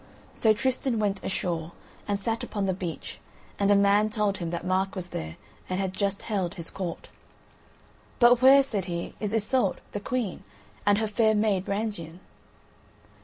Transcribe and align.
So 0.33 0.51
Tristan 0.51 0.97
went 0.97 1.23
ashore 1.23 1.73
and 2.07 2.19
sat 2.19 2.43
upon 2.43 2.65
the 2.65 2.73
beach, 2.73 3.19
and 3.59 3.69
a 3.69 3.75
man 3.75 4.09
told 4.09 4.39
him 4.39 4.49
that 4.49 4.65
Mark 4.65 4.95
was 4.95 5.09
there 5.09 5.35
and 5.69 5.79
had 5.79 5.93
just 5.93 6.23
held 6.23 6.55
his 6.55 6.71
court. 6.71 7.09
"But 8.17 8.41
where," 8.41 8.63
said 8.63 8.85
he, 8.85 9.13
"is 9.19 9.31
Iseult, 9.31 9.77
the 9.91 9.99
Queen, 9.99 10.43
and 10.87 10.97
her 10.97 11.05
fair 11.07 11.35
maid, 11.35 11.65
Brangien?" 11.65 12.19